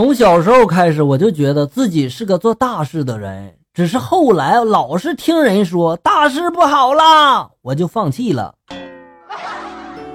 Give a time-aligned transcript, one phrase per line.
[0.00, 8.54] 从小时候开始，我就觉得自己是个做大事的人，只是后来老是听人说大事不好啦，我就放弃了。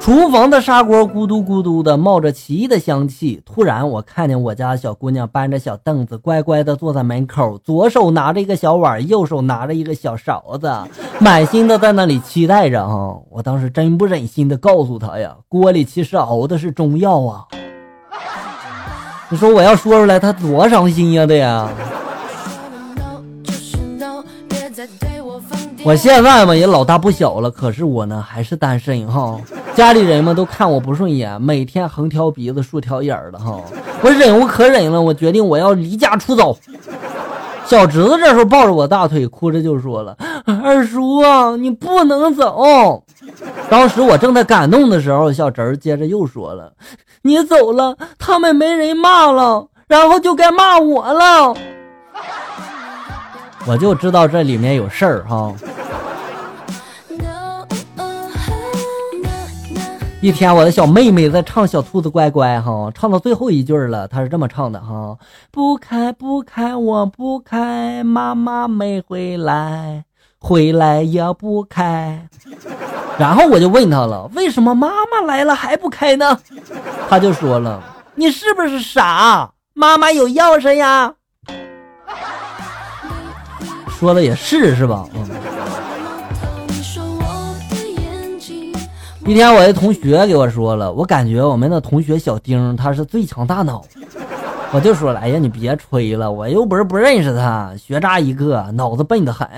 [0.00, 3.42] 厨房的砂锅咕嘟咕嘟的冒着奇异的香气。
[3.44, 10.72] 突然，我看见我家小姑娘搬着小凳子，乖乖的坐在门口，左手拿着一个小碗，右手拿着一个小勺子，
[11.20, 12.88] 满心的在那里期待着。
[12.88, 17.44] 哈，我当时真不忍心的告诉她呀，锅里其实熬的是中药啊。
[19.30, 21.68] 你说我要说出来，他多伤心呀的呀。
[25.82, 29.38] 我现在嘛也老大不小了，可是我呢还是单身哈。
[29.74, 33.60] 家里人们都看我不顺眼，每天横挑鼻子竖挑眼的哈。
[34.00, 36.56] 我忍无可忍了，我决定我要离家出走。
[37.66, 40.16] 小侄子这时候抱着我大腿，哭着就说了
[40.62, 43.02] ：“二叔啊，你不能走。”
[43.68, 46.72] 当时我正在感动的时候，小侄儿接着又说了
[47.26, 51.56] ：“你走了，他们没人骂了，然后就该骂我了。
[53.66, 55.54] ”我就知道这里面有事儿哈。
[60.20, 65.16] 一天，我的小妹妹在唱《小兔子乖乖》哈，唱到最后一句了，她是这么唱的哈：
[65.50, 70.04] 不开不开，我不开，妈妈没回来，
[70.38, 72.28] 回来也不开。
[73.18, 76.38] 然后我就问他了，为什么妈妈来了还不开呢？
[77.08, 77.82] 他就说了，
[78.14, 79.50] 你是不是傻？
[79.72, 81.14] 妈妈有钥匙呀。
[83.88, 85.06] 说的也是，是吧？
[85.14, 85.28] 嗯。
[89.26, 93.82] 一天，我的同学给我说了，我感觉我们的同学小丁他是最强大脑。
[94.70, 99.48] 我就说了，哎呀，你别吹了，我又不是不认识他，学渣一个，脑子笨得很。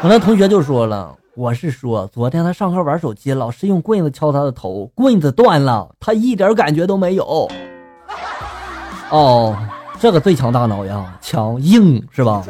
[0.00, 7.50] 我那同学就说了，我是说，昨天他上课玩手机，老师用棍子敲他的头，棍子断了，他一点感觉都没有。
[9.10, 9.56] 哦，
[9.98, 12.44] 这个最强大脑呀，强硬是吧？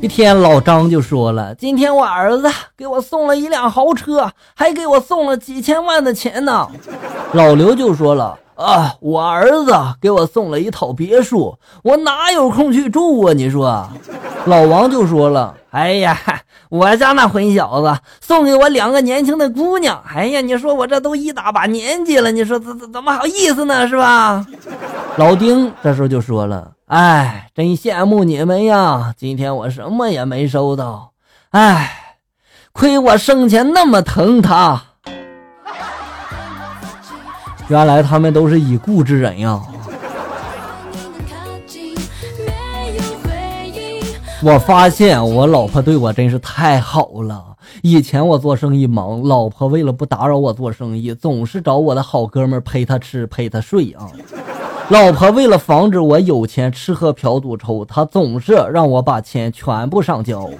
[0.00, 6.68] 一天，老张就说了：“今天我儿子给我送了一辆豪车，还给我送了几千万的钱呢。”
[7.34, 13.32] 老刘就说了：“啊，我儿子给我送了一套别墅，我哪有空去住啊？
[13.32, 13.88] 你说。”
[14.46, 16.18] 老王就说了：“哎呀，
[16.68, 23.88] 我家那混小子送给我两个年轻的姑娘，哎呀，你说我这都一大把年纪了，你说怎怎怎么好意思呢？
[23.88, 24.46] 是吧？”
[25.16, 26.72] 老丁这时候就说了。
[26.86, 29.14] 哎，真羡慕你们呀！
[29.16, 31.12] 今天我什么也没收到，
[31.50, 32.16] 哎，
[32.72, 34.82] 亏我生前那么疼他。
[37.70, 39.62] 原来他们都是已故之人呀！
[44.42, 47.44] 我发现我老婆对我真是太好了。
[47.82, 54.08] 以前我做生意忙，老婆为了不打扰我做生意，总是找我的好哥们陪她吃陪她睡啊。
[54.90, 60.50] 老婆为了防止我有钱吃喝嫖赌抽，她总是让我把钱全部上交。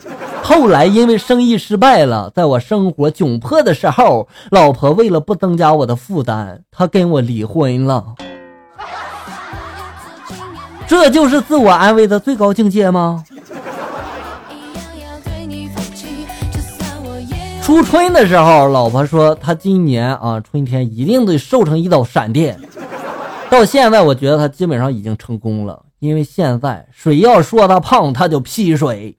[0.40, 8.04] 后来因为生意失败了，在我生活窘迫的时候，老婆为了不增加我的负担，她跟我离婚了。
[10.86, 13.24] 这就是自我安慰的最高境界吗？
[17.60, 22.56] 初春的时候，老婆说她今年啊春天一定得瘦成一道闪电。
[23.50, 29.16] 到现在，我觉得他基本上已经成功了，因为现在谁要说他胖，他就劈水。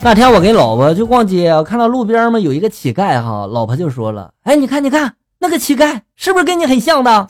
[0.00, 7.28] 那天我跟老婆去逛街，看到路边嘛有一个乞丐哈，老婆就说了：“哎，你看，你看那个乞丐是不是跟你很像的？”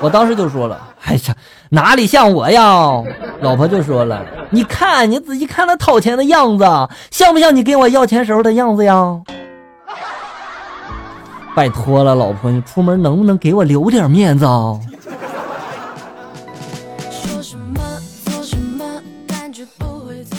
[0.00, 1.36] 我当时就说了：“哎呀，
[1.70, 2.62] 哪里像我呀？”
[3.40, 6.64] 老婆就说了：“你看，你仔细看他讨钱的样子，
[7.10, 9.20] 像不像你跟我要钱时候的样子呀？”
[11.54, 14.78] 拜托了，老婆，你出门能不能给我留点面子啊？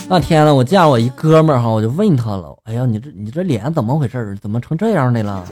[0.08, 4.36] 那天呢，我见我一哥们儿哈，我就问他了，哎呀，你这你这脸怎么回事？
[4.40, 5.42] 怎么成这样的了？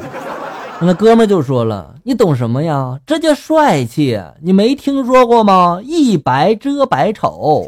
[0.81, 2.99] 那哥们儿就说了，你懂什么呀？
[3.07, 5.81] 这叫帅气，你没听说过吗？
[5.83, 7.67] 一白遮百丑。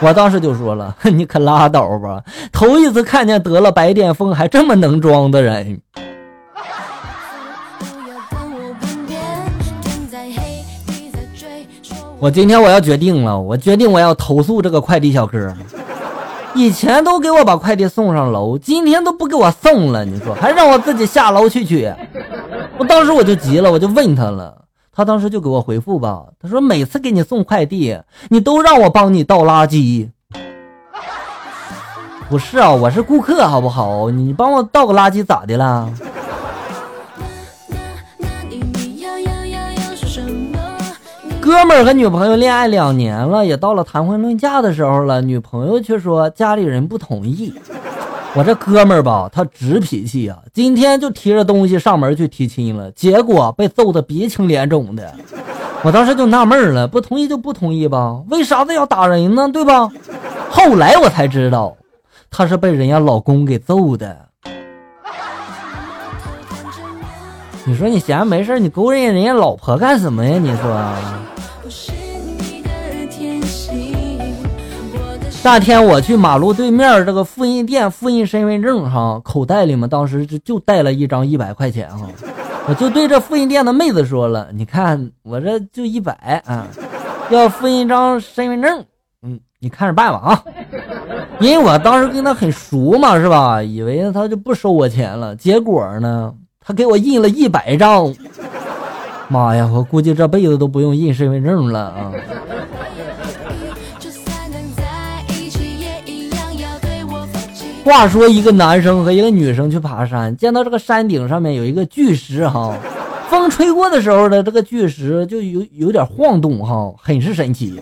[0.00, 2.22] 我当时就说了， 你可拉倒吧，
[2.52, 5.80] 头一次看见得了白癜风还这么能装的人。
[12.24, 15.54] 我今天我要决定了，我决定我要投诉这个快递小哥。
[16.54, 21.92] 以前都给我把快递送上楼，今天都不给我送了，你说还让我自己下楼去取。
[22.78, 24.56] 我当时我就急了，我就问他了，
[24.90, 28.00] 他当时就给我回复吧，他说每次给你送快递，
[28.30, 30.08] 你都让我帮你倒垃圾。
[32.30, 34.08] 不是啊，我是顾客，好不好？
[34.08, 35.92] 你帮我倒个垃圾咋的了？
[41.44, 47.52] 哥们儿和女朋友恋爱两年了，也到了谈婚论嫁的时候了，女朋友却说家里人不同意。
[48.34, 55.14] 我这哥们儿吧，他直脾气呀，今天就提着东西上门去提亲了，结果被揍得鼻青脸肿的。
[55.82, 59.46] 我当时就纳闷了，不同意就不同意吧，为啥子要打人呢？
[59.52, 59.90] 对吧？
[60.48, 61.76] 后来我才知道，
[62.30, 64.23] 他是被人家老公给揍的。
[67.66, 70.38] 你说你闲着没事你勾人家人家老婆干什么呀？
[70.38, 70.92] 你说。
[75.42, 82.06] 那天我去马路对面这个复印店复印身份证，哈，口袋里面当时就就带了一张一百块钱，哈，
[82.66, 86.66] 我就对这复印店的妹子说了：“你看我这就一百啊，
[87.30, 88.84] 要复印一张身份证，
[89.22, 90.44] 嗯，你看着办吧啊。”
[91.40, 93.62] 因为我当时跟他很熟嘛，是吧？
[93.62, 96.32] 以为他就不收我钱了，结果呢，
[96.64, 98.12] 他给我印了一百张。
[99.28, 102.12] 妈呀，我估计这辈子都不用印身份证了啊！
[107.84, 112.74] 话说，一个男生和一个女生去爬山，见到这个山顶上面有一个巨石，哈，
[113.28, 117.78] 风吹过的时候呢，这个巨石就有有点晃动，哈，很是神奇。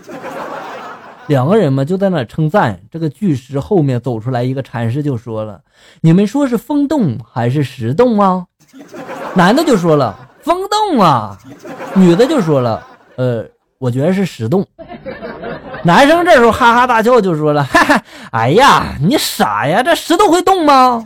[1.28, 5.60] 两个人嘛就在那称赞这个巨石，后面走出来一个禅师就说了
[6.02, 8.46] ：“你们说是风动还是石动啊？”
[9.34, 11.36] 男的就说了：“风洞啊。”
[11.94, 12.86] 女的就说了
[13.16, 13.44] ：“呃，
[13.78, 14.66] 我觉得是石洞。”
[15.84, 21.04] 男生这时候哈哈大笑，就说了：“哈哈，哎呀，你傻呀，这石头会动吗？”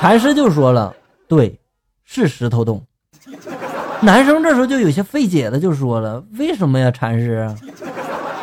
[0.00, 0.92] 禅师就说了
[1.28, 1.58] ：“对，
[2.04, 2.82] 是石头洞。”
[4.00, 7.48] 男生这时候就有些费解的就说了：“为什么呀，禅师？”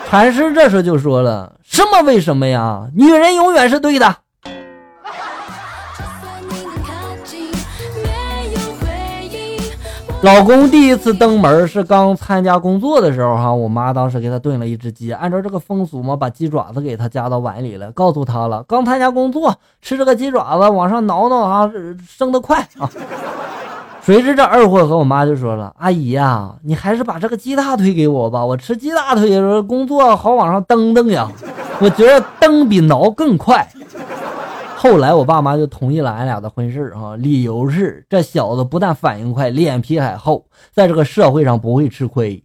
[0.10, 2.88] 禅师这时候就说了：“什么为什么呀？
[2.96, 4.16] 女人永远是对的。”
[10.22, 21.72] 老公第一次登门是刚参加工作的时候哈，我妈当时给他炖了一只鸡，按照这个风俗嘛，把鸡爪子给他夹到碗里了，告诉他了，刚参加工作吃这个鸡爪子往上挠挠啊，
[22.06, 22.90] 生得快啊。
[24.02, 31.32] 谁知这二货和我妈就说了：“阿姨呀，你还是把这个鸡大腿给我吧，我吃鸡大腿工作好往上蹬蹬呀，
[31.80, 33.66] 我觉得蹬比挠更快。”
[34.82, 42.42] 后来我爸妈就同意了俺俩的婚事啊，理由是这小子不但反应快，脸皮还厚，在这个社会上不会吃亏。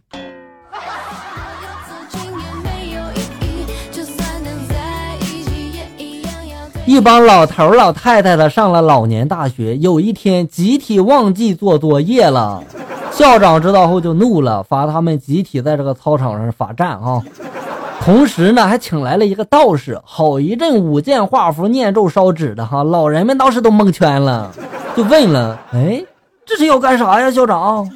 [6.85, 12.61] 一帮老头老太太的上了老年大学，有一天集体忘记做作业了，
[13.13, 17.23] 校长知道后就怒了，罚他们集体在这个操场上罚站啊。
[18.01, 24.51] 同时呢，还请来了一个道士，好一阵舞剑画符、念咒烧纸的哈，老人们当时都蒙圈了，
[24.95, 26.03] 就问了：“哎，
[26.45, 27.89] 这是要干啥呀，校长？”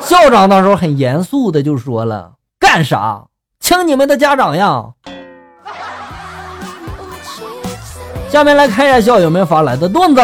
[0.00, 3.22] 校长那时候很严肃的就说了：“干啥？
[3.60, 4.84] 请你们的家长呀！”
[8.28, 10.20] 下面来看一下校友们发来的段子，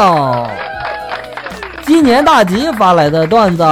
[1.86, 3.64] 今年大吉发来的段子。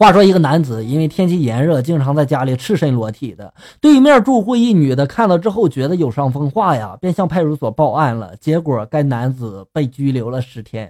[0.00, 3.52] 话说，一个男子因为天气炎热，经常在家里赤身裸体的。
[3.82, 8.32] 对面住户一女的看到之后，觉得有伤风化呀，便向派出所报案了。
[8.40, 10.88] 结果该男子被拘留了十天。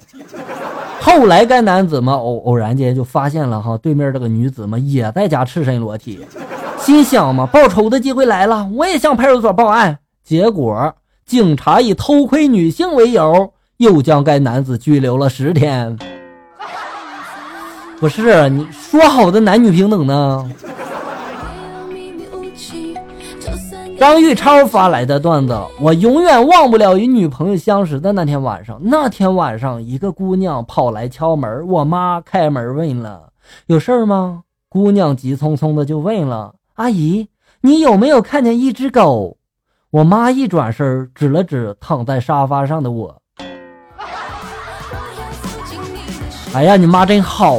[1.00, 6.20] 后来该男子嘛偶偶然间就发现了哈，对面这个女子嘛也在家赤身裸体，
[6.78, 9.98] 心想嘛报仇的机会来了，我也向派出所报案。
[10.22, 10.94] 结果
[11.26, 15.98] 警察以偷窥女性为由，又将该男子拘留了十天。
[18.00, 20.50] 不是你说好的男女平等呢？
[23.98, 28.80] 张玉超发来的段子，我永远忘不了与女朋友相识的那天晚上。
[28.82, 33.28] 那天晚上，一个姑娘跑来敲门，我妈开门问了
[33.68, 37.28] ：“有事儿吗？”姑娘急匆匆的就问了：“阿姨，
[37.60, 39.36] 你有没有看见一只狗？”
[39.92, 43.20] 我妈一转身，指了指躺在沙发上的我。
[46.54, 47.58] 哎呀，你妈真好。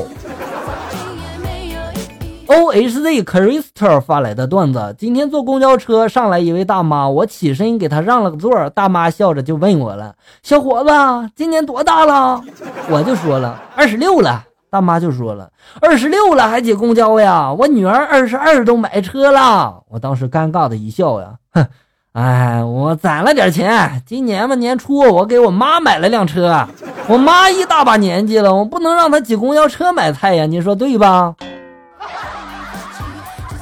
[2.53, 10.89] O H Z Crystal 发来的段子：今天坐公交车上来一位大妈，我起身给她让了个座，大妈笑着就问我了：“小伙子，
[11.33, 12.43] 今年多大了？”
[12.91, 17.53] 我就说了：“二十六了。”大妈就说了：“二十六了还挤公交呀？
[17.53, 21.65] 我女儿二十二都买车了。”我当时尴尬的一笑呀，哼，
[22.11, 26.67] 哎，我攒了点钱，今年嘛年初我给我妈买了辆车，
[27.07, 31.33] 我妈一大把年纪了，我不能让她挤公交车买菜呀，你说对吧？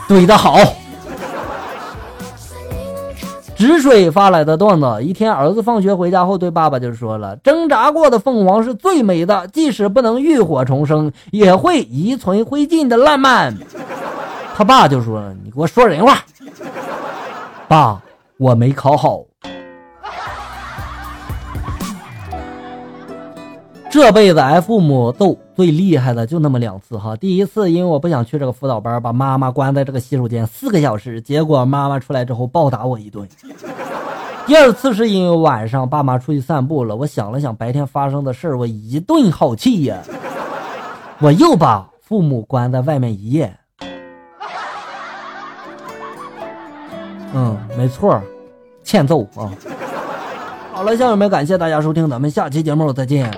[0.09, 0.57] 怼的好，
[3.55, 13.55] 止水发来的段子：一天，儿子放学回家后对爸爸就说了：“挣扎过的凤凰是最美的，即使不能浴火重生，也会遗存灰烬的烂漫。”
[14.57, 16.17] 他爸就说：“你给我说人话。”
[17.69, 18.01] 爸，
[18.37, 19.28] 我没考好。
[23.89, 27.15] 这辈子挨父母揍最厉害的就那么两次哈。
[27.15, 33.27] 第一次，因为我不想去这个辅导班，把妈妈关在这个洗手间四个小时，结果妈妈出来之后暴打我一顿。
[34.45, 39.97] 第二次是因为晚上爸妈出去散步了，我想了想白天发生的事我一顿好气呀，
[41.19, 43.51] 我又把父母关在外面一夜。
[47.33, 48.21] 嗯，没错，
[48.83, 49.51] 欠揍啊。
[50.73, 53.31] 好了，乡友们，感谢大家收听，咱们下期节目再见。